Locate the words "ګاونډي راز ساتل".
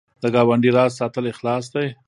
0.35-1.23